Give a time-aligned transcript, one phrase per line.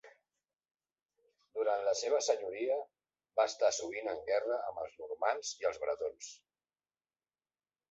[1.57, 2.79] Durant la seva senyoria,
[3.41, 6.35] va estar sovint en guerra amb els normands i els bretons.